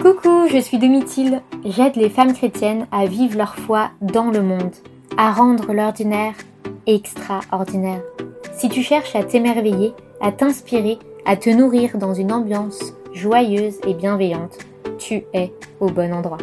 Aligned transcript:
Coucou, 0.00 0.48
je 0.50 0.56
suis 0.56 0.78
Domitil. 0.78 1.42
J'aide 1.62 1.96
les 1.96 2.08
femmes 2.08 2.32
chrétiennes 2.32 2.86
à 2.90 3.04
vivre 3.04 3.36
leur 3.36 3.54
foi 3.54 3.90
dans 4.00 4.30
le 4.30 4.40
monde, 4.40 4.72
à 5.18 5.30
rendre 5.30 5.74
l'ordinaire 5.74 6.32
extraordinaire. 6.86 8.00
Si 8.54 8.70
tu 8.70 8.82
cherches 8.82 9.14
à 9.14 9.24
t'émerveiller, 9.24 9.92
à 10.22 10.32
t'inspirer, 10.32 10.98
à 11.26 11.36
te 11.36 11.50
nourrir 11.50 11.98
dans 11.98 12.14
une 12.14 12.32
ambiance 12.32 12.94
joyeuse 13.12 13.78
et 13.86 13.92
bienveillante, 13.92 14.56
tu 14.98 15.22
es 15.34 15.52
au 15.80 15.90
bon 15.90 16.14
endroit. 16.14 16.38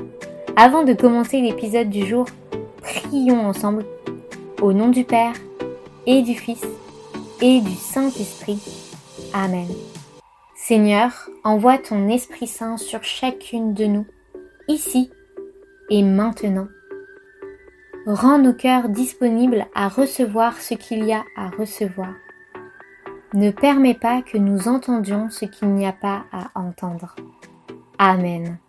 Avant 0.56 0.84
de 0.84 0.94
commencer 0.94 1.42
l'épisode 1.42 1.90
du 1.90 2.06
jour, 2.06 2.28
prions 2.84 3.42
ensemble 3.48 3.86
au 4.62 4.72
nom 4.72 4.90
du 4.90 5.04
Père 5.04 5.34
et 6.06 6.22
du 6.22 6.36
Fils 6.36 6.64
et 7.42 7.62
du 7.62 7.74
Saint-Esprit. 7.74 8.62
Amen. 9.34 9.68
Seigneur, 10.68 11.30
envoie 11.46 11.78
ton 11.78 12.10
Esprit 12.10 12.46
Saint 12.46 12.76
sur 12.76 13.02
chacune 13.02 13.74
de 13.74 13.86
nous, 13.86 14.06
ici 14.68 15.10
et 15.90 16.04
maintenant. 16.04 16.68
Rends 18.06 18.38
nos 18.38 18.52
cœurs 18.54 18.90
disponibles 18.90 19.66
à 19.74 19.88
recevoir 19.88 20.60
ce 20.60 20.74
qu'il 20.74 21.06
y 21.06 21.14
a 21.14 21.24
à 21.38 21.52
recevoir. 21.52 22.14
Ne 23.34 23.50
permets 23.52 23.94
pas 23.94 24.22
que 24.22 24.38
nous 24.38 24.68
entendions 24.68 25.30
ce 25.30 25.46
qu'il 25.46 25.70
n'y 25.70 25.88
a 25.88 25.94
pas 25.94 26.26
à 26.34 26.52
entendre. 26.56 27.16
Amen. 27.98 28.60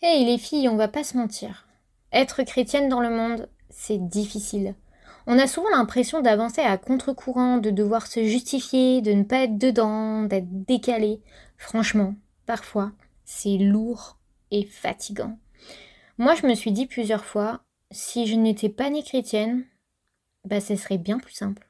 Hey 0.00 0.24
les 0.24 0.38
filles, 0.38 0.70
on 0.70 0.76
va 0.76 0.88
pas 0.88 1.04
se 1.04 1.18
mentir. 1.18 1.68
Être 2.14 2.44
chrétienne 2.44 2.88
dans 2.88 3.02
le 3.02 3.10
monde, 3.10 3.50
c'est 3.68 4.08
difficile. 4.08 4.74
On 5.30 5.38
a 5.38 5.46
souvent 5.46 5.68
l'impression 5.68 6.22
d'avancer 6.22 6.62
à 6.62 6.78
contre-courant, 6.78 7.58
de 7.58 7.68
devoir 7.68 8.06
se 8.06 8.24
justifier, 8.24 9.02
de 9.02 9.12
ne 9.12 9.24
pas 9.24 9.42
être 9.42 9.58
dedans, 9.58 10.22
d'être 10.22 10.48
décalé. 10.48 11.20
Franchement, 11.58 12.14
parfois, 12.46 12.92
c'est 13.26 13.58
lourd 13.58 14.16
et 14.50 14.64
fatigant. 14.64 15.38
Moi, 16.16 16.34
je 16.34 16.46
me 16.46 16.54
suis 16.54 16.72
dit 16.72 16.86
plusieurs 16.86 17.26
fois, 17.26 17.60
si 17.90 18.26
je 18.26 18.36
n'étais 18.36 18.70
pas 18.70 18.88
née 18.88 19.02
chrétienne, 19.02 19.66
bah, 20.46 20.62
ce 20.62 20.76
serait 20.76 20.96
bien 20.96 21.18
plus 21.18 21.34
simple. 21.34 21.68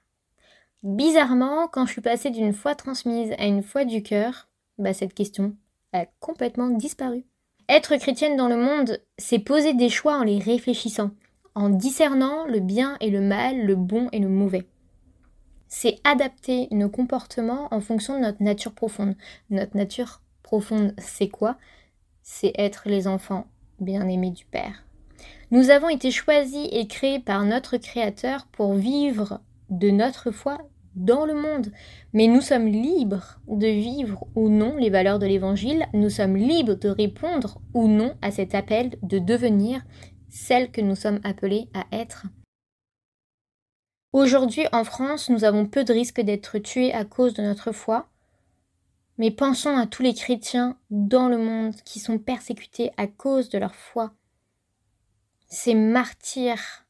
Bizarrement, 0.84 1.66
quand 1.66 1.84
je 1.84 1.90
suis 1.90 2.00
passée 2.00 2.30
d'une 2.30 2.52
foi 2.52 2.76
transmise 2.76 3.32
à 3.38 3.46
une 3.46 3.64
foi 3.64 3.84
du 3.84 4.04
cœur, 4.04 4.46
bah, 4.78 4.94
cette 4.94 5.14
question 5.14 5.56
a 5.92 6.06
complètement 6.20 6.68
disparu. 6.68 7.24
Être 7.68 7.96
chrétienne 7.96 8.36
dans 8.36 8.46
le 8.46 8.56
monde, 8.56 9.02
c'est 9.18 9.40
poser 9.40 9.74
des 9.74 9.88
choix 9.88 10.16
en 10.16 10.22
les 10.22 10.38
réfléchissant 10.38 11.10
en 11.58 11.70
discernant 11.70 12.46
le 12.46 12.60
bien 12.60 12.96
et 13.00 13.10
le 13.10 13.20
mal, 13.20 13.66
le 13.66 13.74
bon 13.74 14.08
et 14.12 14.20
le 14.20 14.28
mauvais. 14.28 14.64
C'est 15.66 15.96
adapter 16.04 16.68
nos 16.70 16.88
comportements 16.88 17.66
en 17.72 17.80
fonction 17.80 18.14
de 18.14 18.22
notre 18.22 18.44
nature 18.44 18.72
profonde. 18.72 19.16
Notre 19.50 19.76
nature 19.76 20.22
profonde, 20.44 20.94
c'est 20.98 21.28
quoi? 21.28 21.56
C'est 22.22 22.52
être 22.56 22.84
les 22.86 23.08
enfants 23.08 23.48
bien-aimés 23.80 24.30
du 24.30 24.44
Père. 24.44 24.84
Nous 25.50 25.70
avons 25.70 25.88
été 25.88 26.12
choisis 26.12 26.68
et 26.70 26.86
créés 26.86 27.18
par 27.18 27.44
notre 27.44 27.76
Créateur 27.76 28.46
pour 28.52 28.74
vivre 28.74 29.40
de 29.68 29.90
notre 29.90 30.30
foi 30.30 30.58
dans 30.94 31.26
le 31.26 31.34
monde. 31.34 31.72
Mais 32.12 32.28
nous 32.28 32.40
sommes 32.40 32.68
libres 32.68 33.40
de 33.48 33.66
vivre 33.66 34.28
ou 34.36 34.48
non 34.48 34.76
les 34.76 34.90
valeurs 34.90 35.18
de 35.18 35.26
l'Évangile, 35.26 35.86
nous 35.92 36.10
sommes 36.10 36.36
libres 36.36 36.76
de 36.76 36.88
répondre 36.88 37.60
ou 37.74 37.88
non 37.88 38.14
à 38.22 38.30
cet 38.30 38.54
appel 38.54 38.96
de 39.02 39.18
devenir 39.18 39.82
celle 40.28 40.70
que 40.70 40.80
nous 40.80 40.96
sommes 40.96 41.20
appelés 41.24 41.68
à 41.74 41.84
être. 41.96 42.26
Aujourd'hui 44.12 44.66
en 44.72 44.84
France, 44.84 45.28
nous 45.28 45.44
avons 45.44 45.66
peu 45.66 45.84
de 45.84 45.92
risques 45.92 46.20
d'être 46.20 46.58
tués 46.58 46.92
à 46.92 47.04
cause 47.04 47.34
de 47.34 47.42
notre 47.42 47.72
foi, 47.72 48.08
mais 49.18 49.30
pensons 49.30 49.76
à 49.76 49.86
tous 49.86 50.02
les 50.02 50.14
chrétiens 50.14 50.78
dans 50.90 51.28
le 51.28 51.38
monde 51.38 51.74
qui 51.84 52.00
sont 52.00 52.18
persécutés 52.18 52.90
à 52.96 53.06
cause 53.06 53.48
de 53.48 53.58
leur 53.58 53.74
foi. 53.74 54.12
Ces 55.48 55.74
martyrs 55.74 56.86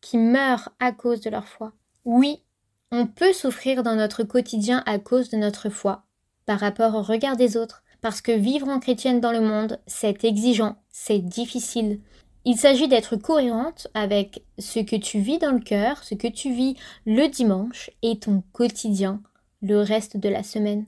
qui 0.00 0.18
meurent 0.18 0.70
à 0.80 0.92
cause 0.92 1.20
de 1.20 1.30
leur 1.30 1.46
foi. 1.46 1.72
Oui, 2.04 2.42
on 2.90 3.06
peut 3.06 3.32
souffrir 3.32 3.82
dans 3.82 3.94
notre 3.94 4.22
quotidien 4.24 4.82
à 4.86 4.98
cause 4.98 5.30
de 5.30 5.36
notre 5.36 5.68
foi, 5.68 6.04
par 6.46 6.60
rapport 6.60 6.94
au 6.94 7.02
regard 7.02 7.36
des 7.36 7.56
autres, 7.56 7.82
parce 8.00 8.20
que 8.20 8.32
vivre 8.32 8.68
en 8.68 8.80
chrétienne 8.80 9.20
dans 9.20 9.32
le 9.32 9.40
monde, 9.40 9.80
c'est 9.86 10.24
exigeant, 10.24 10.76
c'est 10.90 11.18
difficile, 11.18 12.00
il 12.48 12.56
s'agit 12.56 12.88
d'être 12.88 13.16
cohérente 13.16 13.88
avec 13.92 14.42
ce 14.58 14.78
que 14.80 14.96
tu 14.96 15.20
vis 15.20 15.36
dans 15.36 15.52
le 15.52 15.60
cœur, 15.60 16.02
ce 16.02 16.14
que 16.14 16.28
tu 16.28 16.50
vis 16.50 16.76
le 17.04 17.28
dimanche 17.28 17.90
et 18.00 18.18
ton 18.18 18.42
quotidien, 18.54 19.20
le 19.60 19.82
reste 19.82 20.16
de 20.16 20.30
la 20.30 20.42
semaine. 20.42 20.86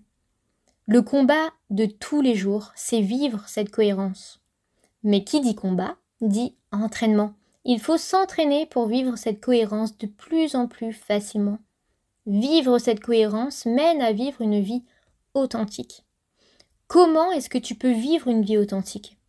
Le 0.87 1.03
combat 1.03 1.51
de 1.69 1.85
tous 1.85 2.23
les 2.23 2.35
jours, 2.35 2.73
c'est 2.77 3.03
vivre 3.03 3.45
cette 3.47 3.71
cohérence. 3.71 4.41
Mais 5.03 5.23
qui 5.23 5.43
dit 5.43 5.55
combat 5.55 5.99
dit 6.23 6.55
entraînement. 6.73 7.35
Il 7.67 7.79
faut 7.79 7.99
s'entraîner 7.99 8.65
pour 8.65 8.87
vivre 8.87 9.17
cette 9.17 9.43
cohérence 9.43 9.99
de 9.99 10.07
plus 10.07 10.55
en 10.55 10.67
plus 10.67 10.95
facilement. 10.95 11.59
Vivre 12.25 12.79
cette 12.79 13.01
cohérence 13.01 13.67
mène 13.67 14.01
à 14.01 14.13
vivre 14.13 14.41
une 14.41 14.63
vie 14.63 14.85
authentique. 15.35 16.07
Comment 16.87 17.31
est-ce 17.33 17.51
que 17.51 17.59
tu 17.59 17.75
peux 17.75 17.93
vivre 17.93 18.29
une 18.29 18.45
vie 18.45 18.57
authentique? 18.57 19.20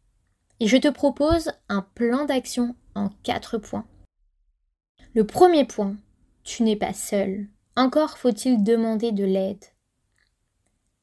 Et 0.61 0.67
je 0.67 0.77
te 0.77 0.87
propose 0.87 1.51
un 1.69 1.81
plan 1.95 2.25
d'action 2.25 2.75
en 2.93 3.09
quatre 3.23 3.57
points. 3.57 3.85
Le 5.15 5.25
premier 5.25 5.65
point, 5.65 5.97
tu 6.43 6.61
n'es 6.61 6.75
pas 6.75 6.93
seul. 6.93 7.47
Encore 7.75 8.19
faut-il 8.19 8.63
demander 8.63 9.11
de 9.11 9.25
l'aide. 9.25 9.65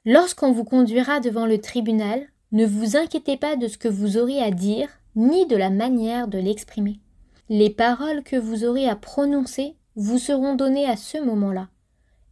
Lorsqu'on 0.04 0.52
vous 0.52 0.64
conduira 0.64 1.18
devant 1.18 1.44
le 1.44 1.60
tribunal, 1.60 2.24
ne 2.52 2.64
vous 2.64 2.96
inquiétez 2.96 3.36
pas 3.36 3.56
de 3.56 3.66
ce 3.66 3.76
que 3.78 3.88
vous 3.88 4.16
aurez 4.16 4.40
à 4.40 4.52
dire, 4.52 4.88
ni 5.16 5.44
de 5.46 5.56
la 5.56 5.70
manière 5.70 6.28
de 6.28 6.38
l'exprimer. 6.38 7.00
Les 7.48 7.68
paroles 7.68 8.22
que 8.22 8.36
vous 8.36 8.64
aurez 8.64 8.88
à 8.88 8.94
prononcer 8.94 9.74
vous 9.96 10.18
seront 10.18 10.54
données 10.54 10.86
à 10.86 10.96
ce 10.96 11.18
moment-là. 11.18 11.68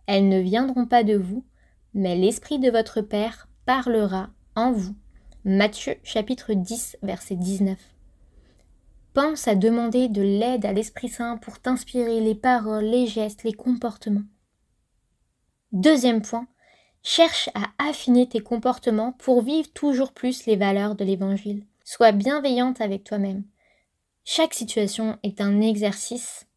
Elles 0.06 0.28
ne 0.28 0.38
viendront 0.38 0.86
pas 0.86 1.02
de 1.02 1.16
vous, 1.16 1.44
mais 1.92 2.14
l'Esprit 2.14 2.60
de 2.60 2.70
votre 2.70 3.00
Père 3.00 3.48
parlera 3.64 4.30
en 4.54 4.70
vous. 4.70 4.94
Matthieu 5.48 5.94
chapitre 6.02 6.54
10 6.54 6.96
verset 7.04 7.36
19. 7.36 7.78
Pense 9.14 9.46
à 9.46 9.54
demander 9.54 10.08
de 10.08 10.20
l'aide 10.20 10.66
à 10.66 10.72
l'Esprit 10.72 11.08
Saint 11.08 11.36
pour 11.36 11.60
t'inspirer 11.60 12.18
les 12.18 12.34
paroles, 12.34 12.86
les 12.86 13.06
gestes, 13.06 13.44
les 13.44 13.52
comportements. 13.52 14.24
Deuxième 15.70 16.20
point, 16.20 16.48
cherche 17.04 17.48
à 17.54 17.68
affiner 17.78 18.28
tes 18.28 18.40
comportements 18.40 19.12
pour 19.12 19.40
vivre 19.40 19.72
toujours 19.72 20.12
plus 20.12 20.46
les 20.46 20.56
valeurs 20.56 20.96
de 20.96 21.04
l'Évangile. 21.04 21.64
Sois 21.84 22.10
bienveillante 22.10 22.80
avec 22.80 23.04
toi-même. 23.04 23.44
Chaque 24.24 24.52
situation 24.52 25.16
est 25.22 25.40
un 25.40 25.60
exercice, 25.60 26.48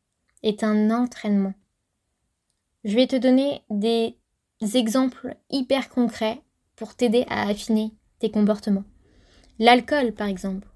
est 0.42 0.64
un 0.64 0.90
entraînement. 0.90 1.54
Je 2.84 2.96
vais 2.96 3.06
te 3.06 3.18
donner 3.18 3.62
des 3.70 4.18
exemples 4.60 5.36
hyper 5.52 5.90
concrets 5.90 6.42
pour 6.76 6.96
t'aider 6.96 7.28
à 7.30 7.48
affiner 7.48 7.92
tes 8.19 8.31
comportements. 8.31 8.85
L'alcool, 9.57 10.13
par 10.13 10.28
exemple. 10.28 10.68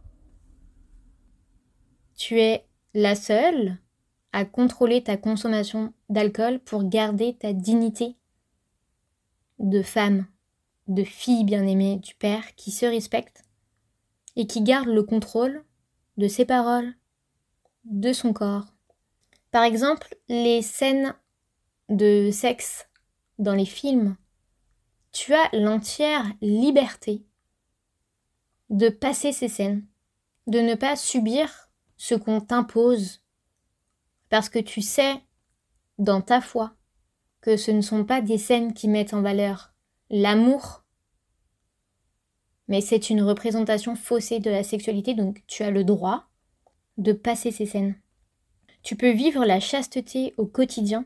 Tu 2.16 2.40
es 2.40 2.66
la 2.94 3.16
seule 3.16 3.78
à 4.32 4.46
contrôler 4.46 5.04
ta 5.04 5.18
consommation 5.18 5.94
d'alcool 6.10 6.60
pour 6.60 6.90
garder 6.90 7.36
ta 7.36 7.54
dignité 7.54 8.16
de 9.60 9.82
femme, 9.82 10.26
de 10.88 11.04
fille 11.04 11.44
bien-aimée 11.44 11.98
du 11.98 12.16
Père 12.16 12.56
qui 12.56 12.72
se 12.72 12.86
respecte 12.86 13.44
et 14.36 14.48
qui 14.48 14.62
garde 14.62 14.88
le 14.88 15.04
contrôle 15.04 15.64
de 16.18 16.28
ses 16.28 16.46
paroles, 16.46 16.96
de 17.86 18.12
son 18.14 18.34
corps. 18.34 18.66
Par 19.52 19.64
exemple, 19.64 20.16
les 20.30 20.62
scènes 20.62 21.16
de 21.90 22.30
sexe 22.32 22.88
dans 23.38 23.54
les 23.54 23.66
films, 23.66 24.16
tu 25.12 25.34
as 25.34 25.50
l'entière 25.54 26.26
liberté 26.42 27.24
de 28.70 28.90
passer 28.90 29.32
ces 29.32 29.48
scènes, 29.48 29.86
de 30.48 30.60
ne 30.60 30.76
pas 30.76 30.96
subir 30.96 31.70
ce 31.98 32.16
qu'on 32.16 32.42
t'impose, 32.42 33.22
parce 34.30 34.50
que 34.50 34.60
tu 34.60 34.82
sais, 34.82 35.22
dans 35.98 36.22
ta 36.22 36.42
foi, 36.42 36.76
que 37.42 37.58
ce 37.58 37.72
ne 37.72 37.82
sont 37.82 38.06
pas 38.06 38.22
des 38.22 38.38
scènes 38.38 38.74
qui 38.74 38.88
mettent 38.88 39.14
en 39.14 39.22
valeur 39.22 39.74
l'amour, 40.10 40.84
mais 42.68 42.82
c'est 42.82 43.10
une 43.10 43.22
représentation 43.22 43.96
faussée 43.96 44.40
de 44.40 44.50
la 44.50 44.64
sexualité, 44.64 45.14
donc 45.14 45.44
tu 45.48 45.64
as 45.64 45.72
le 45.72 45.84
droit 45.84 46.26
de 46.98 47.12
passer 47.12 47.52
ces 47.52 47.66
scènes. 47.66 47.96
Tu 48.82 48.96
peux 48.96 49.12
vivre 49.12 49.46
la 49.46 49.60
chasteté 49.60 50.34
au 50.38 50.46
quotidien, 50.46 51.06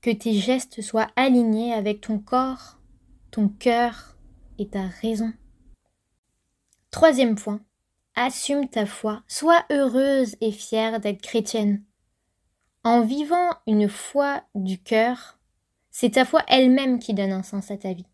que 0.00 0.10
tes 0.10 0.34
gestes 0.34 0.82
soient 0.82 1.10
alignés 1.16 1.72
avec 1.72 2.00
ton 2.00 2.18
corps, 2.18 2.78
ton 3.30 3.48
cœur 3.48 4.16
et 4.58 4.68
ta 4.68 4.86
raison. 4.86 5.32
Troisième 6.96 7.34
point, 7.34 7.60
assume 8.14 8.70
ta 8.70 8.86
foi, 8.86 9.22
sois 9.28 9.66
heureuse 9.70 10.34
et 10.40 10.50
fière 10.50 10.98
d'être 10.98 11.20
chrétienne. 11.20 11.82
En 12.84 13.02
vivant 13.02 13.50
une 13.66 13.86
foi 13.86 14.42
du 14.54 14.78
cœur, 14.78 15.38
c'est 15.90 16.12
ta 16.12 16.24
foi 16.24 16.42
elle-même 16.48 16.98
qui 16.98 17.12
donne 17.12 17.32
un 17.32 17.42
sens 17.42 17.70
à 17.70 17.76
ta 17.76 17.92
vie. 17.92 18.06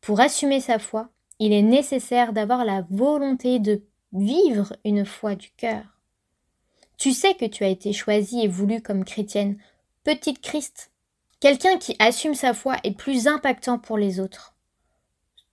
Pour 0.00 0.18
assumer 0.18 0.60
sa 0.60 0.80
foi, 0.80 1.10
il 1.38 1.52
est 1.52 1.62
nécessaire 1.62 2.32
d'avoir 2.32 2.64
la 2.64 2.84
volonté 2.90 3.60
de 3.60 3.84
vivre 4.12 4.74
une 4.84 5.04
foi 5.04 5.36
du 5.36 5.50
cœur. 5.52 5.84
Tu 6.98 7.12
sais 7.12 7.34
que 7.34 7.46
tu 7.46 7.62
as 7.62 7.68
été 7.68 7.92
choisie 7.92 8.40
et 8.40 8.48
voulue 8.48 8.82
comme 8.82 9.04
chrétienne, 9.04 9.56
petite 10.02 10.40
Christ. 10.40 10.90
Quelqu'un 11.38 11.78
qui 11.78 11.94
assume 12.00 12.34
sa 12.34 12.54
foi 12.54 12.74
est 12.82 12.90
plus 12.90 13.28
impactant 13.28 13.78
pour 13.78 13.98
les 13.98 14.18
autres. 14.18 14.56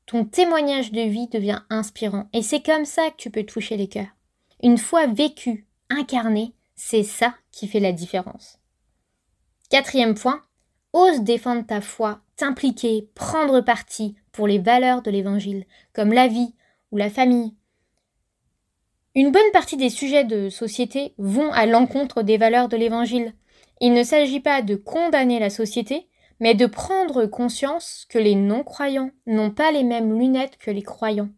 Ton 0.08 0.24
témoignage 0.24 0.94
de 0.94 1.02
vie 1.02 1.28
devient 1.28 1.62
inspirant 1.70 2.30
et 2.32 2.42
c'est 2.42 2.66
comme 2.66 2.86
ça 2.86 3.12
que 3.12 3.18
tu 3.18 3.30
peux 3.30 3.44
toucher 3.44 3.76
les 3.76 3.90
cœurs. 3.90 4.16
Une 4.64 4.78
foi 4.78 5.06
vécue, 5.06 5.68
incarnée, 5.90 6.54
c'est 6.76 7.04
ça 7.04 7.36
qui 7.52 7.68
fait 7.68 7.82
la 7.82 7.92
différence. 7.92 8.58
Quatrième 9.70 10.16
point, 10.16 10.42
ose 10.94 11.22
défendre 11.22 11.66
ta 11.66 11.82
foi, 11.82 12.22
t'impliquer, 12.38 13.10
prendre 13.16 13.60
parti 13.60 14.16
pour 14.32 14.48
les 14.48 14.60
valeurs 14.60 15.02
de 15.02 15.12
l'Évangile, 15.12 15.66
comme 15.92 16.14
la 16.14 16.30
vie 16.30 16.56
ou 16.92 16.98
la 16.98 17.10
famille. 17.10 17.54
Une 19.14 19.32
bonne 19.32 19.52
partie 19.52 19.76
des 19.76 19.90
sujets 19.90 20.24
de 20.24 20.50
société 20.50 21.16
vont 21.18 21.52
à 21.52 21.66
l'encontre 21.66 22.22
des 22.22 22.38
valeurs 22.38 22.70
de 22.70 22.78
l'Évangile. 22.78 23.34
Il 23.82 23.92
ne 23.94 24.04
s'agit 24.04 24.40
pas 24.40 24.62
de 24.62 24.76
condamner 24.76 25.40
la 25.40 25.50
société, 25.50 26.08
mais 26.40 26.54
de 26.54 26.66
prendre 26.66 27.26
conscience 27.26 28.06
que 28.10 28.20
les 28.20 28.36
non-croyants 28.36 29.12
n'ont 29.26 29.52
pas 29.52 29.72
les 29.72 29.84
mêmes 29.84 30.18
lunettes 30.18 30.58
que 30.58 30.72
les 30.72 30.84
croyants. 30.84 31.30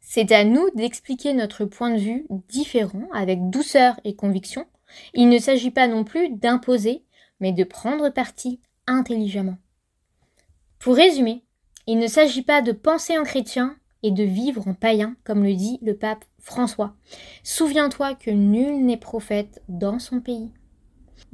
C'est 0.00 0.32
à 0.32 0.44
nous 0.44 0.68
d'expliquer 0.74 1.32
notre 1.32 1.64
point 1.64 1.90
de 1.90 1.98
vue 1.98 2.26
différent 2.48 3.08
avec 3.12 3.50
douceur 3.50 3.98
et 4.04 4.14
conviction. 4.14 4.66
Il 5.14 5.28
ne 5.28 5.38
s'agit 5.38 5.72
pas 5.72 5.88
non 5.88 6.04
plus 6.04 6.30
d'imposer, 6.30 7.04
mais 7.40 7.52
de 7.52 7.64
prendre 7.64 8.08
parti 8.10 8.60
intelligemment. 8.86 9.58
Pour 10.78 10.94
résumer, 10.94 11.42
il 11.88 11.98
ne 11.98 12.06
s'agit 12.06 12.42
pas 12.42 12.62
de 12.62 12.72
penser 12.72 13.18
en 13.18 13.24
chrétien 13.24 13.76
et 14.02 14.12
de 14.12 14.22
vivre 14.22 14.68
en 14.68 14.74
païen, 14.74 15.16
comme 15.24 15.42
le 15.42 15.54
dit 15.54 15.78
le 15.82 15.96
pape 15.96 16.24
François. 16.38 16.94
Souviens-toi 17.42 18.14
que 18.14 18.30
nul 18.30 18.84
n'est 18.84 18.96
prophète 18.96 19.62
dans 19.68 19.98
son 19.98 20.20
pays. 20.20 20.52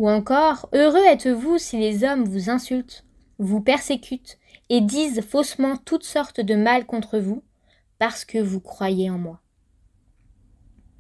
Ou 0.03 0.11
encore, 0.11 0.69
heureux 0.73 1.05
êtes-vous 1.05 1.59
si 1.59 1.79
les 1.79 2.03
hommes 2.03 2.25
vous 2.25 2.51
insultent, 2.51 3.05
vous 3.39 3.61
persécutent 3.61 4.37
et 4.69 4.81
disent 4.81 5.21
faussement 5.21 5.77
toutes 5.77 6.03
sortes 6.03 6.41
de 6.41 6.57
mal 6.57 6.87
contre 6.87 7.21
vous, 7.21 7.45
parce 8.01 8.25
que 8.25 8.39
vous 8.39 8.59
croyez 8.59 9.11
en 9.11 9.19
moi. 9.19 9.39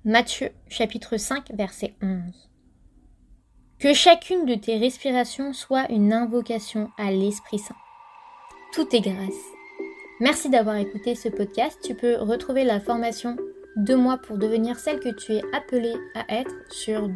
Matthieu 0.04 0.50
chapitre 0.68 1.16
5 1.16 1.50
verset 1.52 1.96
11. 2.00 2.48
Que 3.80 3.92
chacune 3.92 4.46
de 4.46 4.54
tes 4.54 4.78
respirations 4.78 5.52
soit 5.52 5.90
une 5.90 6.12
invocation 6.12 6.88
à 6.96 7.10
l'Esprit 7.10 7.58
Saint. 7.58 7.74
Tout 8.72 8.86
est 8.94 9.00
grâce. 9.00 9.42
Merci 10.20 10.48
d'avoir 10.48 10.76
écouté 10.76 11.16
ce 11.16 11.28
podcast. 11.28 11.76
Tu 11.82 11.96
peux 11.96 12.18
retrouver 12.18 12.62
la 12.62 12.78
formation 12.78 13.36
de 13.74 13.96
moi 13.96 14.18
pour 14.18 14.38
devenir 14.38 14.78
celle 14.78 15.00
que 15.00 15.08
tu 15.08 15.32
es 15.32 15.42
appelée 15.52 15.96
à 16.14 16.24
être 16.32 16.54
sur 16.70 17.08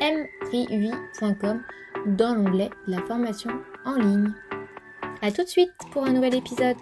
www.mriui.com 0.00 1.62
dans 2.06 2.34
l'onglet 2.34 2.70
La 2.86 3.02
formation 3.02 3.50
en 3.84 3.96
ligne. 3.96 4.32
A 5.22 5.30
tout 5.30 5.42
de 5.42 5.48
suite 5.48 5.72
pour 5.92 6.04
un 6.04 6.12
nouvel 6.12 6.34
épisode. 6.34 6.76